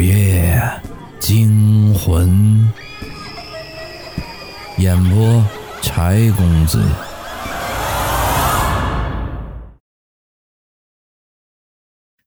[0.00, 0.58] 午夜
[1.20, 2.72] 惊魂，
[4.78, 5.44] 演播
[5.82, 6.82] 柴公子。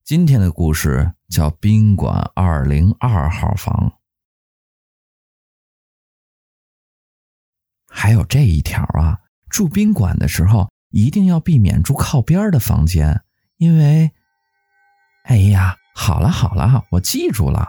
[0.04, 3.74] 今天的故事叫《宾馆二零二号房》，
[7.88, 9.18] 还有这一条啊，
[9.50, 13.24] 住宾馆的时候一定要避免住靠边的房间，
[13.58, 14.12] 因为，
[15.24, 15.76] 哎呀。
[15.96, 17.68] 好了好了，我记住了。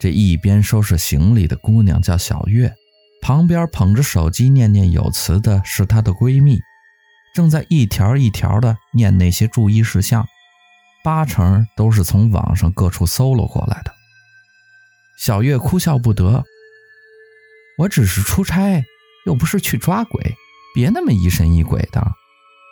[0.00, 2.74] 这一边收拾行李的姑娘叫小月，
[3.22, 6.60] 旁边捧着手机念念有词的是她的闺蜜，
[7.34, 10.26] 正在一条一条的念那些注意事项，
[11.02, 13.92] 八成都是从网上各处搜罗过来的。
[15.18, 16.44] 小月哭笑不得
[17.78, 18.84] ：“我只是出差，
[19.26, 20.34] 又不是去抓鬼，
[20.74, 22.12] 别那么疑神疑鬼的。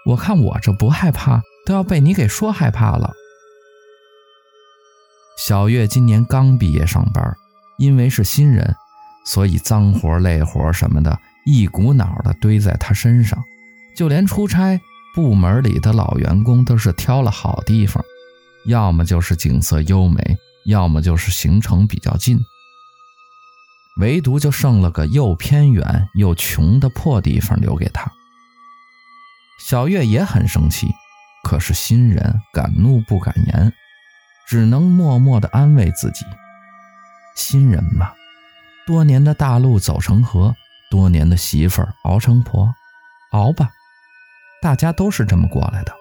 [0.05, 3.13] 我看我这不害怕，都要被你给说害怕了。”
[5.37, 7.37] 小月今年刚毕业上班，
[7.77, 8.75] 因为是新人，
[9.27, 13.39] 所以脏活累活什么的一股脑的堆在她身上。
[13.95, 14.81] 就连出差，
[15.15, 18.03] 部门里的老员工都是挑了好地方，
[18.65, 22.41] 要么就是景色优美，要么就是行程比较近。
[23.99, 28.11] 唯独就剩了个又偏远又穷的破地方留给她。
[29.61, 30.89] 小月也很生气，
[31.45, 33.73] 可是新人敢怒不敢言。
[34.47, 36.25] 只能默默地安慰自己，
[37.35, 38.13] 新人嘛，
[38.87, 40.55] 多年的大路走成河，
[40.89, 42.73] 多年的媳妇儿熬成婆，
[43.33, 43.71] 熬吧，
[44.63, 45.93] 大家都是这么过来的。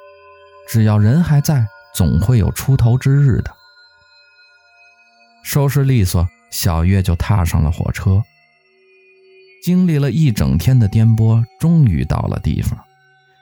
[0.70, 3.52] 只要人还在，总会有出头之日的。
[5.44, 8.24] 收拾利索，小月就踏上了火车。
[9.64, 12.80] 经历了一整天的颠簸，终于到了地方。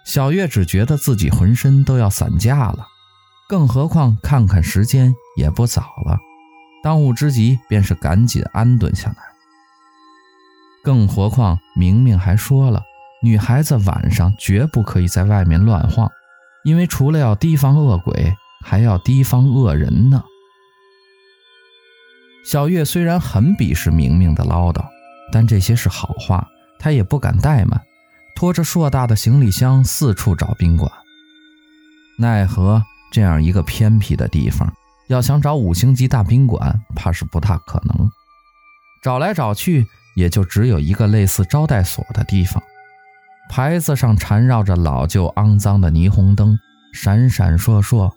[0.06, 2.88] 小月只觉得自己浑身都要散架了。
[3.50, 6.18] 更何况看看时间也不早了，
[6.82, 9.18] 当务之急便是赶紧安顿下来。
[10.84, 12.82] 更何况明明还说了，
[13.22, 16.10] 女孩子晚上绝不可以在外面乱晃，
[16.64, 18.34] 因为除了要提防恶鬼，
[18.64, 20.24] 还要提防恶人呢。
[22.46, 24.86] 小月虽然很鄙视明明的唠叨，
[25.32, 26.48] 但这些是好话，
[26.80, 27.82] 她也不敢怠慢，
[28.36, 30.92] 拖着硕大的行李箱四处找宾馆，
[32.18, 32.84] 奈何。
[33.14, 34.74] 这样一个偏僻的地方，
[35.06, 38.10] 要想找五星级大宾馆，怕是不大可能。
[39.04, 39.86] 找来找去，
[40.16, 42.64] 也就只有一个类似招待所的地方，
[43.52, 46.58] 牌子上缠绕着老旧肮脏的霓虹灯，
[46.92, 48.12] 闪闪烁烁。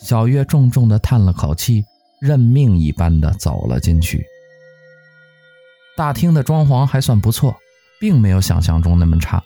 [0.00, 1.84] 小月重重地叹了口气，
[2.20, 4.26] 认命一般的走了进去。
[5.96, 7.54] 大厅的装潢还算不错，
[8.00, 9.40] 并没有想象中那么差。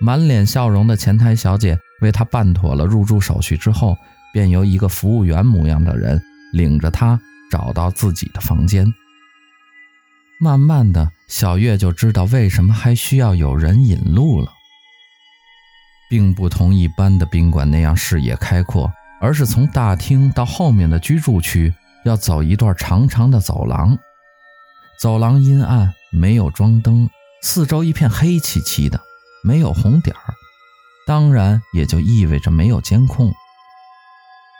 [0.00, 1.78] 满脸笑容的前台小姐。
[2.02, 3.96] 为他办妥了入住手续之后，
[4.34, 6.20] 便由一个服务员模样的人
[6.52, 7.18] 领着他
[7.50, 8.92] 找到自己的房间。
[10.40, 14.52] 慢慢的，小月就知道为什么还需要有人引路了，
[16.10, 21.72] 并不同一般的宾馆那样视野开阔，而是从大厅到后面的居住区
[22.04, 23.96] 要走一段长长的走廊。
[25.00, 27.08] 走廊阴暗，没有装灯，
[27.42, 29.00] 四周一片黑漆漆的，
[29.44, 30.34] 没有红点儿。
[31.12, 33.30] 当然，也就意味着没有监控。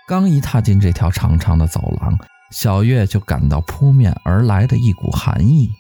[0.07, 2.19] 刚一踏进这条长长的走廊，
[2.51, 5.71] 小月就感到扑面而来的一股寒意，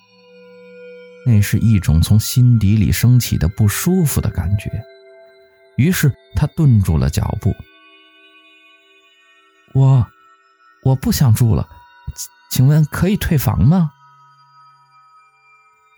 [1.27, 4.71] 那是一种从心底里升起的不舒服的感觉。
[5.77, 7.55] 于是，她顿住了脚步。
[9.75, 10.07] 我，
[10.85, 11.69] 我不想住了，
[12.51, 13.91] 请问可以退房吗？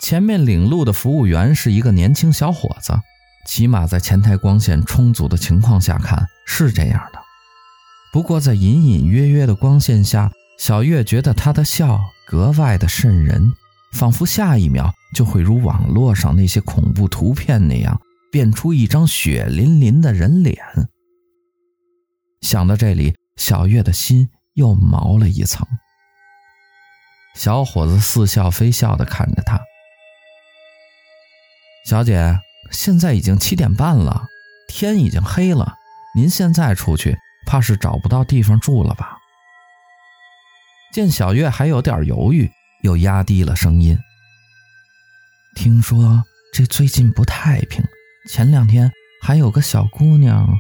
[0.01, 2.93] 前面领路的服务员是一个年轻小伙子。
[3.45, 7.19] 起码在前台光线充足的情况下看是这样的，
[8.13, 13.53] 不过在隐隐约约的光线下，小月觉得他的笑格外的瘆人，
[13.93, 18.01] 仿佛下一秒就会如网络上那些恐怖图片那样
[18.33, 20.59] 变出一张血淋淋的人脸。
[22.41, 25.67] 想到这里，小月的心又毛了一层。
[27.35, 29.61] 小伙子似笑非笑地看着她，
[31.87, 32.39] 小姐。
[32.71, 34.27] 现在已经七点半了，
[34.69, 35.75] 天已经黑了。
[36.17, 39.19] 您现在出去，怕是找不到地方住了吧？
[40.93, 42.51] 见小月还有点犹豫，
[42.83, 43.99] 又压低了声音
[45.57, 46.23] ：“听说
[46.53, 47.85] 这最近不太平，
[48.29, 50.57] 前两天还有个小姑娘……”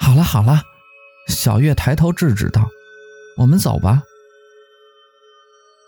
[0.00, 0.62] 好了好了，
[1.28, 2.68] 小月抬头制止道
[3.38, 4.02] ：“我们走吧。”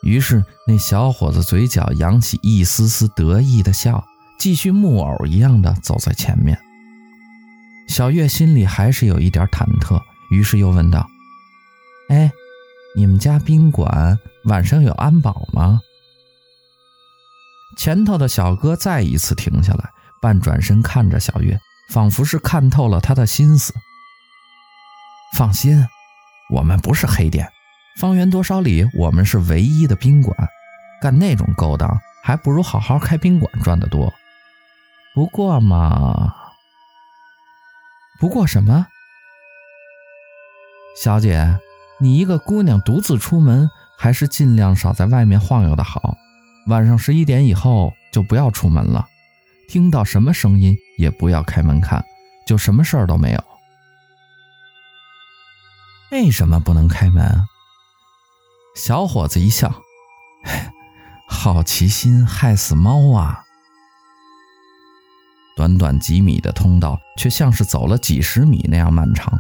[0.04, 4.04] 于是那小伙子嘴角扬起一丝丝得意的笑。
[4.42, 6.58] 继续木偶一样的走在前面，
[7.86, 10.02] 小月心里还是有一点忐忑，
[10.32, 11.08] 于是又问道
[12.10, 12.28] ：“哎，
[12.96, 15.80] 你们家宾馆晚上有安保吗？”
[17.78, 19.88] 前头的小哥再一次停下来，
[20.20, 21.56] 半转身看着小月，
[21.90, 23.72] 仿佛是看透了他的心思。
[25.38, 25.86] 放心，
[26.52, 27.48] 我们不是黑店，
[28.00, 30.36] 方圆多少里我们是唯一的宾馆，
[31.00, 34.12] 干那种勾当，还不如好好开宾馆赚得多。
[35.14, 36.34] 不过嘛，
[38.18, 38.86] 不过什么？
[40.96, 41.58] 小姐，
[41.98, 43.68] 你一个姑娘独自出门，
[43.98, 46.16] 还是尽量少在外面晃悠的好。
[46.68, 49.06] 晚上十一点以后就不要出门了，
[49.68, 52.02] 听到什么声音也不要开门看，
[52.46, 53.44] 就什么事儿都没有。
[56.10, 57.46] 为什么不能开门？
[58.74, 59.82] 小伙子一笑，
[61.28, 63.44] 好奇心害死猫啊！
[65.56, 69.38] 短短几米的通道，却像是走了几十米那样漫长。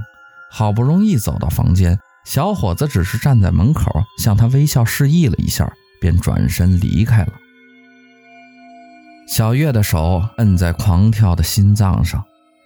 [0.50, 5.72] 好不容易走到房间，小伙子只是站在门口，向他微笑示意了一下。
[6.00, 7.32] 便转身离开了。
[9.28, 12.24] 小月的手摁在狂跳的心脏上，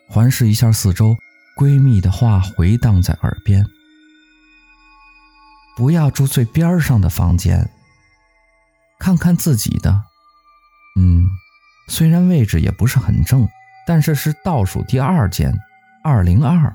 [0.09, 1.15] 环视一下四周，
[1.59, 3.63] 闺蜜的话回荡在耳边
[5.77, 7.69] ：“不要住最边上的房间，
[8.99, 10.05] 看看自己的。
[10.99, 11.29] 嗯，
[11.89, 13.49] 虽然位置也不是很正，
[13.87, 15.55] 但是是倒数第二间，
[16.03, 16.75] 二零二。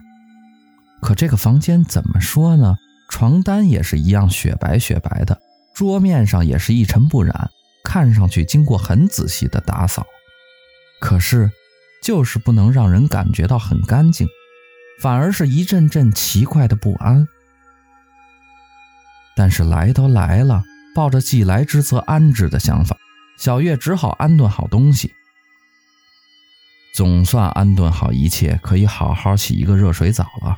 [1.01, 2.75] 可这个房间怎么说呢？
[3.09, 5.39] 床单也是一样雪白雪白的。”
[5.73, 7.49] 桌面上也是一尘不染，
[7.83, 10.05] 看上去经过很仔细的打扫，
[10.99, 11.49] 可是
[12.03, 14.27] 就是不能让人感觉到很干净，
[15.01, 17.25] 反而是一阵阵奇怪的不安。
[19.33, 20.61] 但是来都来了，
[20.93, 22.97] 抱着既来之则安之的想法，
[23.37, 25.13] 小月只好安顿好东西。
[26.93, 30.57] 总算安顿好一切，可以好好洗一个热水澡了。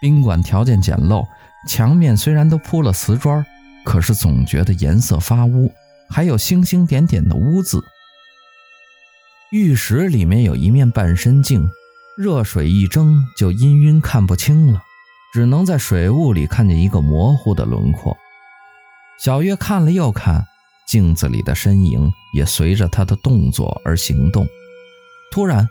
[0.00, 1.26] 宾馆条件简陋，
[1.68, 3.44] 墙面虽然都铺了瓷砖。
[3.84, 5.72] 可是总觉得颜色发乌，
[6.10, 7.82] 还有星星点点的污渍。
[9.50, 11.66] 浴室里面有一面半身镜，
[12.18, 14.82] 热水一蒸就氤氲看不清了，
[15.32, 18.14] 只能在水雾里看见一个模糊的轮廓。
[19.18, 20.46] 小月看了又看，
[20.88, 24.46] 镜子里的身影也随着她的动作而行动。
[25.30, 25.68] 突然，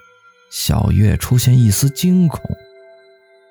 [0.52, 2.42] 小月出现一丝惊恐，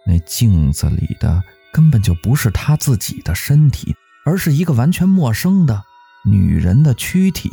[0.06, 1.42] 那镜子里的
[1.72, 3.94] 根本就不是她自己的身体。
[4.28, 5.84] 而是一个完全陌生的
[6.24, 7.48] 女人的躯体。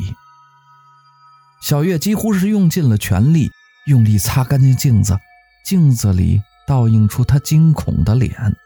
[1.62, 3.48] 小月几乎是用尽了全力，
[3.86, 5.16] 用力擦干净镜子，
[5.64, 8.56] 镜子里倒映出她惊恐的脸。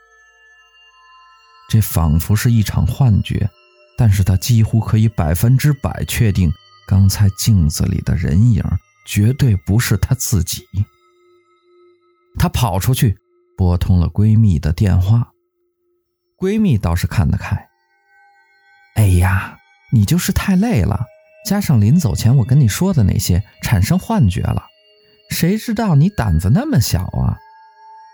[1.68, 3.50] 这仿佛是一场幻觉，
[3.98, 6.52] 但是她几乎可以百分之百确定，
[6.86, 8.62] 刚才镜子里的人影
[9.04, 10.62] 绝对不是她自己。
[12.38, 13.18] 她跑出去，
[13.56, 15.32] 拨通了闺蜜的电话。
[16.38, 17.66] 闺蜜倒是看得开。
[18.94, 19.58] 哎呀，
[19.92, 21.04] 你就是太累了，
[21.44, 24.64] 加上临走前我跟你说的那些，产生幻觉了。
[25.30, 27.36] 谁知道你胆子那么小啊？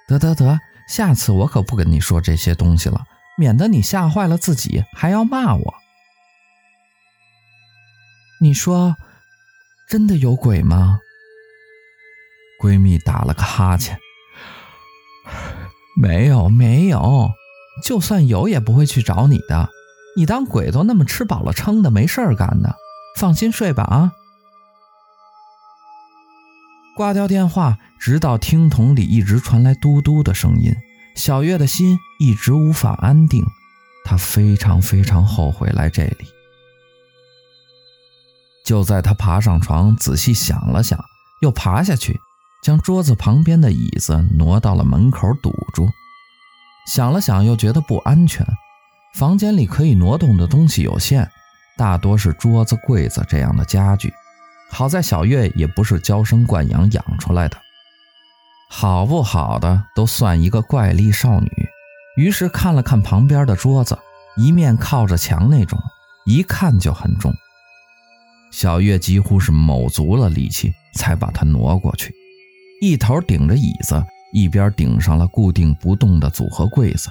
[0.08, 0.58] 得得得，
[0.88, 3.04] 下次我可不跟你说这些东西了，
[3.36, 5.74] 免得你吓坏了自己，还要骂我。
[8.40, 8.96] 你说，
[9.88, 10.98] 真的有鬼吗？
[12.60, 13.98] 闺蜜打了个哈欠。
[15.96, 17.30] 没有没有，
[17.84, 19.70] 就算有也不会去找你的。
[20.16, 22.76] 你当鬼都那么吃饱了撑的没事儿干的，
[23.16, 24.12] 放心睡吧啊！
[26.96, 30.74] 挂掉电话，直到听筒里一直传来嘟嘟的声音，
[31.14, 33.44] 小月的心一直无法安定，
[34.04, 36.26] 她非常非常后悔来这里。
[38.64, 41.02] 就在她爬上床仔细想了想，
[41.40, 42.18] 又爬下去，
[42.62, 45.88] 将桌子旁边的椅子挪到了门口堵住，
[46.88, 48.44] 想了想又觉得不安全。
[49.14, 51.30] 房间里可以挪动的东西有限，
[51.76, 54.12] 大多是桌子、柜子这样的家具。
[54.70, 57.56] 好在小月也不是娇生惯养养出来的，
[58.76, 61.48] 好不好的都算一个怪力少女。
[62.16, 63.96] 于是看了看旁边的桌子，
[64.36, 65.78] 一面靠着墙那种，
[66.26, 67.32] 一看就很重。
[68.50, 72.12] 小月几乎是卯足了力气才把它挪过去，
[72.80, 77.10] 一头顶着椅子，一边顶上了固定不动的组合柜子，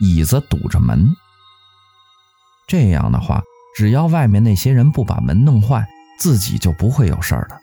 [0.00, 1.06] 椅子堵着门。
[2.66, 3.42] 这样的话，
[3.76, 5.86] 只要外面那些人不把门弄坏，
[6.18, 7.60] 自己就不会有事儿的。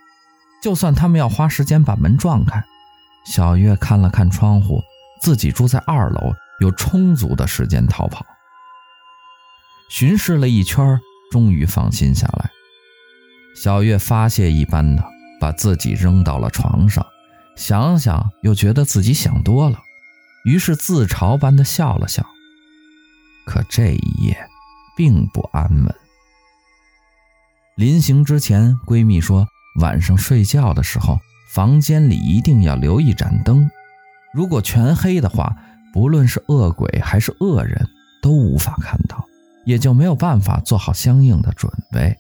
[0.62, 2.63] 就算他们要花时间把门撞开，
[3.25, 4.81] 小月看了看窗户，
[5.21, 8.25] 自己住在二楼，有充足的时间逃跑。
[9.89, 10.99] 巡视了一圈，
[11.31, 12.49] 终于放心下来。
[13.55, 15.03] 小月发泄一般的
[15.39, 17.05] 把自己扔到了床上，
[17.55, 19.79] 想想又觉得自己想多了，
[20.45, 22.25] 于是自嘲般的笑了笑。
[23.45, 24.37] 可这一夜
[24.95, 25.95] 并不安稳。
[27.75, 29.47] 临行之前，闺蜜说
[29.79, 31.19] 晚上睡觉的时候，
[31.53, 33.70] 房间里一定要留一盏灯。
[34.34, 35.53] 如果全黑的话，
[35.93, 37.89] 不论是恶鬼还是恶人，
[38.22, 39.27] 都无法看到，
[39.65, 42.17] 也就没有办法做好相应的准备。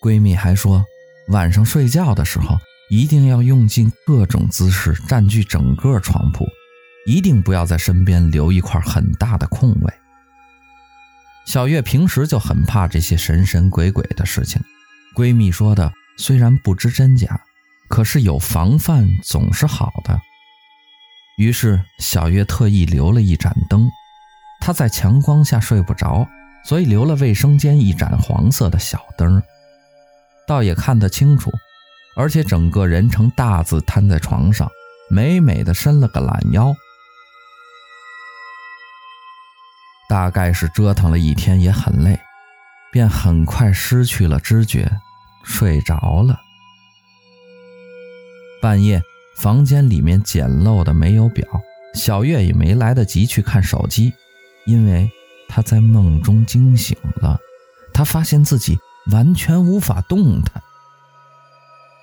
[0.00, 0.84] 闺蜜还说，
[1.30, 2.56] 晚上睡觉的时候，
[2.88, 6.46] 一定要用尽各种姿势占据整个床铺，
[7.08, 9.92] 一定不要在身边留一块很大的空位。
[11.46, 14.62] 小月平时就很怕这些神神鬼鬼的事情，
[15.16, 17.40] 闺蜜说的虽然不知真假，
[17.88, 20.20] 可是有防范总是好的。
[21.36, 23.90] 于是小月特意留了一盏灯，
[24.60, 26.26] 她在强光下睡不着，
[26.64, 29.42] 所以留了卫生间一盏黄色的小灯，
[30.46, 31.50] 倒也看得清楚，
[32.16, 34.70] 而且整个人呈大字瘫在床上，
[35.10, 36.72] 美美的伸了个懒腰。
[40.08, 42.20] 大概是折腾了一天也很累，
[42.92, 45.00] 便很快失去了知觉，
[45.42, 46.43] 睡着了。
[48.64, 49.02] 半夜。
[49.36, 51.46] 房间里面简陋的没有表，
[51.94, 54.14] 小月也没来得及去看手机，
[54.64, 55.10] 因为
[55.50, 57.38] 她在梦中惊醒了。
[57.92, 58.78] 她发现自己
[59.10, 60.62] 完全无法动弹。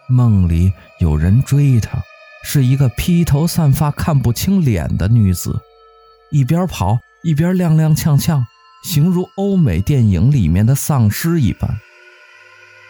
[0.08, 2.00] 梦里有人追她，
[2.44, 5.60] 是一个披头散发、看不清脸的女子，
[6.30, 8.44] 一边跑一边踉踉跄跄，
[8.84, 11.76] 形如欧美电影里面的丧尸一般。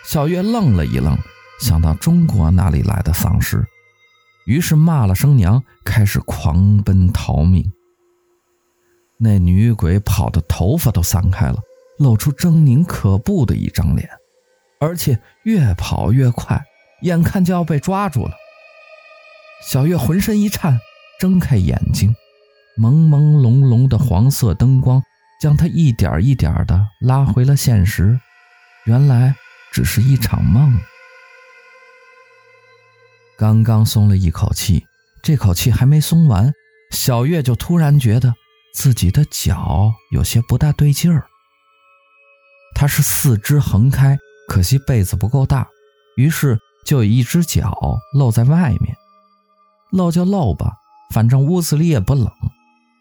[0.03, 1.17] 小月愣了一愣，
[1.61, 3.63] 想到中国哪里来的丧尸？
[4.47, 7.71] 于是骂了声娘，开始狂奔逃命。
[9.17, 11.59] 那女鬼跑得头发都散开了，
[11.99, 14.09] 露出狰狞可怖的一张脸，
[14.79, 16.59] 而且越跑越快，
[17.03, 18.31] 眼看就要被抓住了。
[19.63, 20.79] 小月浑身一颤，
[21.19, 22.15] 睁开眼睛，
[22.79, 24.99] 朦朦胧胧的黄色灯光
[25.39, 28.19] 将她一点一点的拉回了现实，
[28.85, 29.35] 原来
[29.71, 30.75] 只是一场梦。
[33.41, 34.85] 刚刚松了一口气，
[35.23, 36.53] 这口气还没松完，
[36.91, 38.35] 小月就突然觉得
[38.71, 41.25] 自己的脚有些不大对劲儿。
[42.75, 44.15] 她是四肢横开，
[44.47, 45.67] 可惜被子不够大，
[46.17, 47.75] 于是就有一只脚
[48.13, 48.95] 露在外面。
[49.89, 50.73] 露就露吧，
[51.11, 52.31] 反正屋子里也不冷，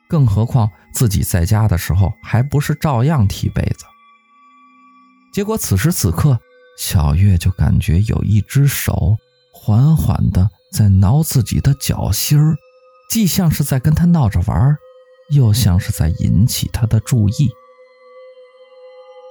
[0.09, 3.85] 更何况自己在家的时候还不是照样踢被子。
[5.35, 6.41] 结果此时此刻，
[6.79, 9.19] 小月就感觉有一只手。
[9.63, 12.57] 缓缓地在挠自己的脚心儿，
[13.11, 14.79] 既像是在跟他闹着玩儿，
[15.33, 17.51] 又像是在引起他的注意。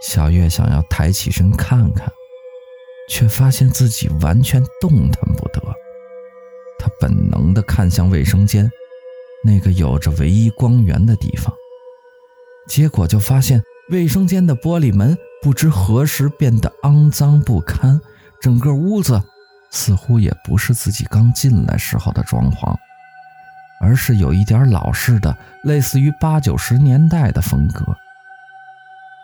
[0.04, 2.14] 小月想要抬起身看看，
[3.10, 5.60] 却发现自己完全动弹不得。
[6.78, 8.70] 她本能地看向卫生间，
[9.44, 11.52] 那个有着唯一光源的地方，
[12.68, 18.00] 结果就发现卫生间的玻璃门不知何时变得肮脏不堪，
[18.40, 19.20] 整个屋子。
[19.72, 22.76] 似乎也不是自己刚进来时候的装潢，
[23.80, 27.86] 而是有一点老式的，类似于八九十年代的风格。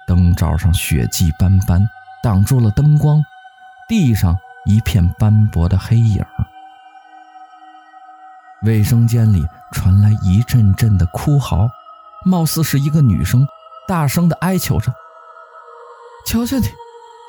[0.08, 1.90] 灯罩上血迹斑斑，
[2.22, 3.24] 挡住了灯光，
[3.88, 6.24] 地上一片斑驳的黑影。
[8.62, 11.68] 卫生间里传来一阵阵的哭嚎，
[12.24, 13.48] 貌似是一个女生
[13.88, 14.94] 大声的哀求着
[16.26, 16.68] ：“求求你，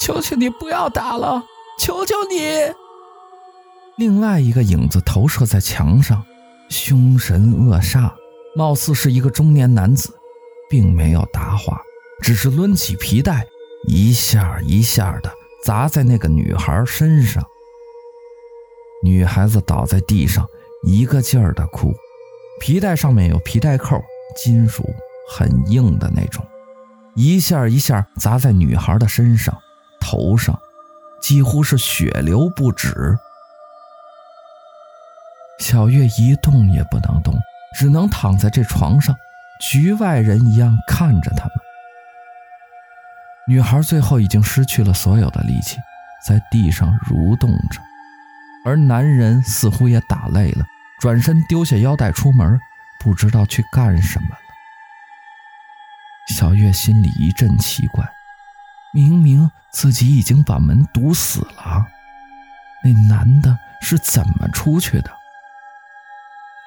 [0.01, 1.43] 求求你不要打了，
[1.79, 2.75] 求求你！”
[3.97, 6.23] 另外一个影子投射在墙上，
[6.69, 8.13] 凶神恶煞，
[8.55, 10.15] 貌似是一个中年男子，
[10.69, 11.81] 并没有答话，
[12.21, 13.47] 只是抡起皮带，
[13.89, 15.33] 一下一下的
[15.65, 17.43] 砸在那个女孩身上。
[19.03, 20.47] 女孩子倒在地上，
[20.83, 21.95] 一个劲儿的哭，
[22.61, 23.99] 皮带上面有皮带扣，
[24.37, 24.85] 金属
[25.31, 26.45] 很硬的那种，
[27.15, 29.57] 一下一下砸在女孩的身上、
[30.03, 30.59] 头上，
[31.23, 33.17] 几乎是血流不止。
[35.59, 37.35] 小月一动也不能动，
[37.77, 39.17] 只能躺在这床上，
[39.61, 41.53] 局外人一样看着他们。
[43.49, 45.79] 女孩最后已经失去了所有的力气，
[46.27, 47.81] 在地上蠕动着，
[48.65, 50.65] 而男人似乎也打累了，
[51.01, 52.59] 转身丢下腰带出门，
[53.01, 54.39] 不知道去干什么了。
[56.35, 58.05] 小月心里一阵奇怪，
[58.93, 61.87] 明明自己已经把门堵死了，
[62.83, 65.16] 那男的是怎么出去的？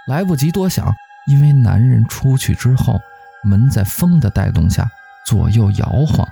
[0.09, 0.91] 来不及多想，
[1.27, 2.99] 因为男人出去之后，
[3.43, 4.89] 门在风的带动下
[5.23, 6.27] 左右摇晃。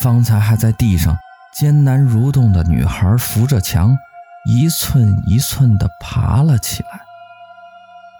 [0.00, 1.16] 方才还在地上
[1.54, 3.96] 艰难蠕动的女孩扶着墙，
[4.44, 7.00] 一寸一寸地爬了起来。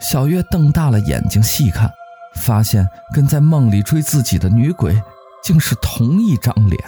[0.00, 1.90] 小月瞪大了眼睛细看，
[2.36, 5.02] 发现跟在梦里追自己的女鬼
[5.42, 6.78] 竟是同一张脸。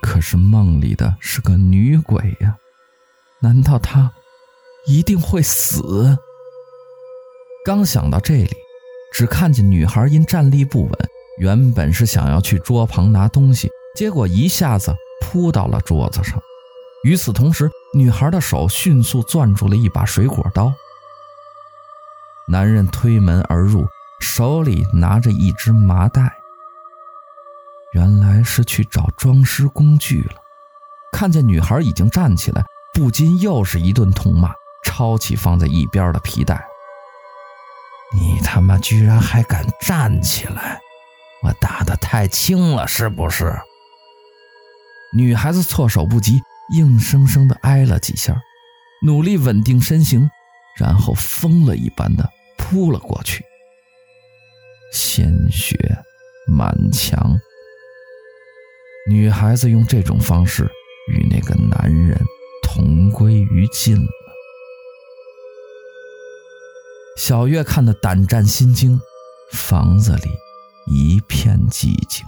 [0.00, 2.54] 可是梦里的是个女鬼呀，
[3.40, 4.12] 难道她
[4.86, 6.16] 一定会死？
[7.66, 8.56] 刚想到这里，
[9.12, 10.92] 只看见女孩因站立不稳，
[11.40, 16.40] 原本是想要去桌旁拿东西，结果一下子扑到了桌子上。
[17.02, 20.72] 与此同时，女孩的手迅速攥住了一把水果刀。
[22.46, 23.84] 男人推门而入，
[24.20, 26.36] 手里拿着一只麻袋，
[27.94, 30.36] 原来是去找装尸工具了。
[31.10, 34.52] 看见女孩已经站起来，不禁又是一顿痛骂，
[34.84, 36.64] 抄起放在一边的皮带。
[38.14, 40.80] 你他妈居然还敢站起来！
[41.42, 43.54] 我打得太轻了是不是？
[45.14, 46.40] 女孩子措手不及，
[46.74, 48.40] 硬生生的挨了几下，
[49.02, 50.28] 努力稳定身形，
[50.76, 53.44] 然后疯了一般的扑了过去，
[54.92, 55.76] 鲜血
[56.46, 57.38] 满墙。
[59.08, 60.68] 女孩子用这种方式
[61.12, 62.18] 与那个男人
[62.62, 64.25] 同归于尽了。
[67.16, 69.00] 小月看得胆战心惊，
[69.50, 70.28] 房子里
[70.86, 72.24] 一片寂静。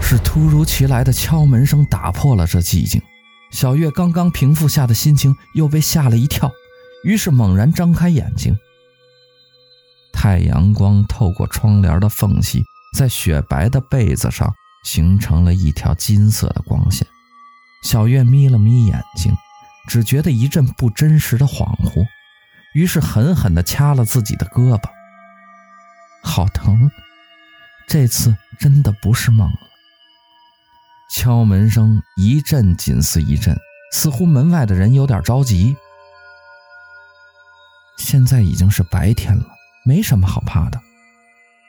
[0.00, 3.02] 是突如其来的敲门声打破了这寂静。
[3.50, 6.50] 小月刚刚平复下的心情又被吓了一跳，
[7.02, 8.56] 于是猛然张开眼睛。
[10.12, 12.62] 太阳光透过窗帘的缝隙，
[12.96, 14.54] 在雪白的被子上
[14.84, 17.06] 形成了一条金色的光线。
[17.82, 19.34] 小月眯了眯眼睛。
[19.86, 22.06] 只觉得一阵不真实的恍惚，
[22.72, 24.88] 于是狠狠地掐了自己的胳膊，
[26.22, 26.90] 好疼！
[27.86, 29.58] 这次真的不是梦了。
[31.10, 33.56] 敲门声一阵紧似一阵，
[33.92, 35.76] 似乎门外的人有点着急。
[37.98, 39.46] 现在已经是白天了，
[39.84, 40.80] 没什么好怕的。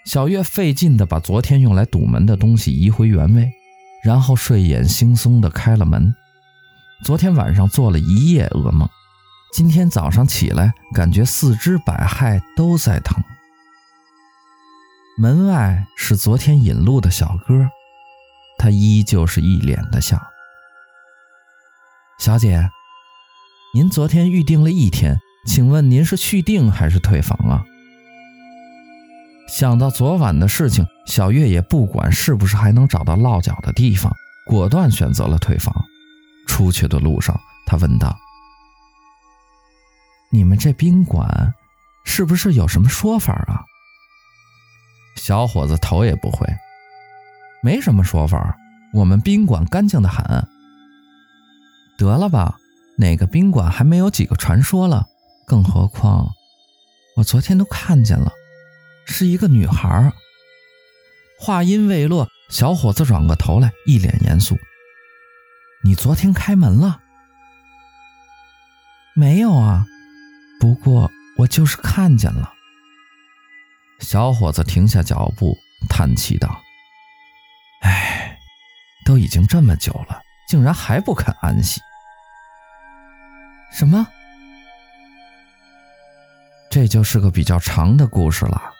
[0.05, 3.51] 小月费劲地把昨天用来堵门的东西移回原位，
[4.03, 6.15] 然后睡眼惺忪地开了门。
[7.03, 8.87] 昨天晚上做了一夜噩梦，
[9.53, 13.21] 今天早上起来感觉四肢百骸都在疼。
[15.17, 17.69] 门外是昨天引路的小哥，
[18.57, 20.19] 他依旧是一脸的笑。
[22.17, 22.69] 小姐，
[23.73, 27.63] 您昨天预定了一天，请问您是续订还是退房啊？
[29.47, 34.11] 想到昨晚的事情，小月也不管是不是还能找到落脚的地方，
[34.47, 35.73] 果断选择了退房。
[36.55, 38.17] 出去的路上，他问道
[40.31, 41.53] ：“你们这宾馆
[42.05, 43.59] 是不是有什么说法啊？”
[45.19, 46.47] 小伙子头也不回
[47.61, 48.55] ：“没什么说法，
[48.93, 50.47] 我们宾馆干净的很。”
[51.99, 52.55] 得了吧，
[52.97, 55.05] 哪个宾馆还没有几个传说了？
[55.45, 56.29] 更何况，
[57.17, 58.31] 我昨天都看见了，
[59.05, 60.09] 是一个女孩。
[61.37, 64.57] 话音未落，小伙子转过头来，一脸严肃。
[65.85, 66.99] 你昨天开门了？
[69.13, 69.85] 没有啊，
[70.59, 72.51] 不过我就是看见了。
[73.99, 75.55] 小伙子停下脚步，
[75.87, 76.59] 叹气道
[77.85, 78.35] ：“哎，
[79.05, 80.19] 都已经这么久了，
[80.49, 81.79] 竟然还不肯安息。”
[83.71, 84.07] 什么？
[86.71, 88.73] 这就是个比较长的故事了。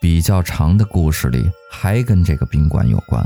[0.00, 3.22] 比较长的故事里还跟这个宾馆有关。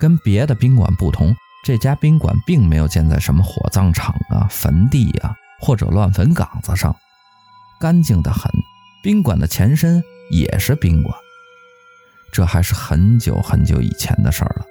[0.00, 6.96] 跟别的宾馆不同，这家宾馆并没有建在什么火葬场啊、坟地啊或者乱坟岗子上，
[7.78, 8.50] 干净的很。
[9.02, 11.14] 宾馆的前身也是宾馆，
[12.32, 14.66] 这还是很久很久以前的事儿了。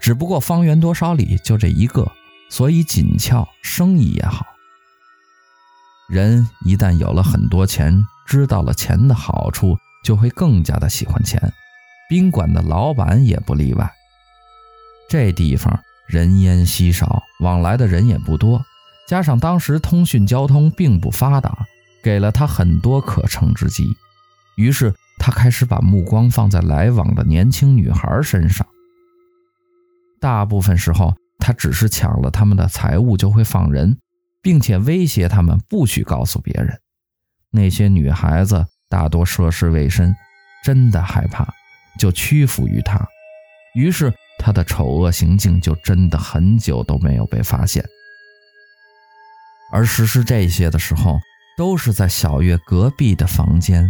[0.00, 2.10] 只不过方圆多少里就这一个，
[2.50, 4.46] 所以紧俏，生意也好。
[6.08, 11.52] 人一旦有了很多钱，知道了钱的好处，就会更加的喜欢钱。
[12.08, 13.90] 宾馆的老板也不例外。
[15.10, 18.64] 这地方人烟稀少，往来的人也不多，
[19.08, 21.66] 加上当时通讯交通并不发达，
[22.00, 23.92] 给了他很多可乘之机。
[24.56, 28.64] 于是他开始把目光放在来往的年轻女孩身上。
[30.20, 33.98] 大部分时候，他只是抢了他们的财物就会放人，
[34.40, 36.80] 并且威胁他们不许告诉别人。
[37.50, 40.14] 那些女孩子大多涉世未深，
[40.64, 41.52] 真的害怕，
[41.98, 43.04] 就屈服于他。
[43.74, 44.14] 于是。
[44.40, 47.84] 他的丑恶行径就真的很久都没有被发现，
[49.70, 51.20] 而实施这些的时候，
[51.58, 53.88] 都是在小月隔壁的房间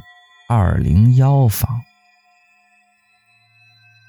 [0.48, 1.80] 二零幺房。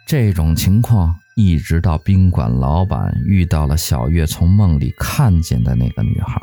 [0.08, 6.42] 这种情况一直到宾馆老板遇到了小月从梦里看见的那个女孩，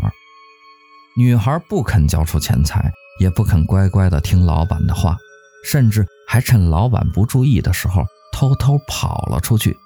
[1.18, 5.16] 女孩不肯交出钱财，也不肯乖乖的听老板的话，
[5.64, 9.76] 甚至还趁老板不注意的时候偷偷跑了出去。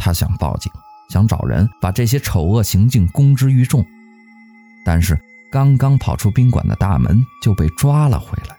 [0.00, 0.72] 他想报警，
[1.10, 3.84] 想找人把这些丑恶行径公之于众，
[4.84, 5.16] 但是
[5.52, 8.56] 刚刚跑出宾馆的大门就被抓了回来。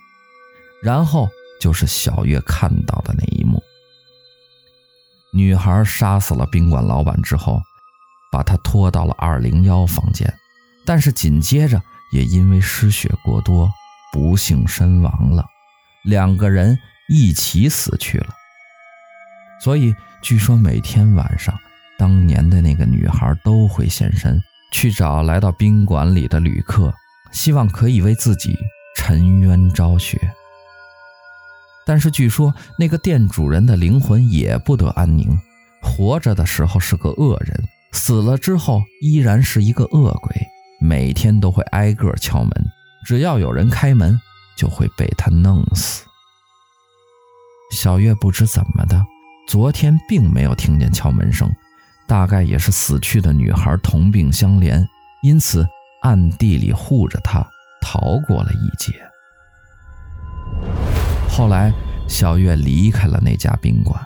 [0.84, 1.28] 然后
[1.60, 3.62] 就是小月看到的那一幕：
[5.34, 7.62] 女孩杀死了宾馆老板之后，
[8.32, 10.32] 把他拖到了二零幺房间，
[10.86, 11.82] 但是紧接着
[12.14, 13.70] 也因为失血过多。
[14.14, 15.46] 不幸身亡了，
[16.04, 16.78] 两个人
[17.08, 18.28] 一起死去了。
[19.64, 21.58] 所以据说每天晚上，
[21.98, 26.94] 当年的那个女孩都会现身，去找来到宾馆里的旅客，
[27.32, 28.56] 希望可以为自己
[28.96, 30.20] 沉冤昭雪。
[31.88, 35.36] 但是据说那个店主人的灵魂也不得安宁，
[35.82, 40.36] 活着的时候是个恶人，死了之后依然是一个恶鬼，
[40.80, 42.52] 每天都会挨个敲门。
[43.04, 44.22] 只要有人开门，
[44.56, 46.06] 就会被他弄死。
[47.72, 49.04] 小月不知怎么的，
[49.48, 51.52] 昨天并没有听见敲门声，
[52.08, 54.86] 大概也是死去的女孩同病相怜，
[55.24, 55.68] 因此
[56.02, 57.46] 暗地里护着她，
[57.82, 58.94] 逃过了一劫。
[61.28, 61.72] 后来，
[62.08, 64.00] 小月离开了那家宾馆，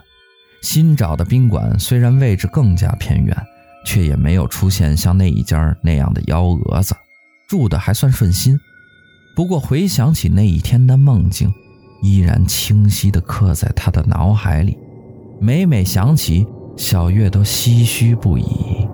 [0.62, 3.36] 新找的宾馆虽然位置更加偏远，
[3.86, 6.96] 却也没有出现像那一家那样的幺蛾子，
[7.48, 8.60] 住的还算顺心。
[9.36, 11.54] 不过回想起那一天的梦境，
[12.02, 14.78] 依然清晰地刻在他的脑海里。
[15.40, 16.46] 每每想起，
[16.78, 18.85] 小月都唏嘘不已。